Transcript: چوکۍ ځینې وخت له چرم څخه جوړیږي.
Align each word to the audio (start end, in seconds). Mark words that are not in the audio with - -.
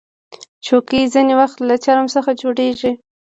چوکۍ 0.65 1.03
ځینې 1.13 1.33
وخت 1.41 1.57
له 1.69 1.75
چرم 1.83 2.07
څخه 2.15 2.31
جوړیږي. 2.41 2.91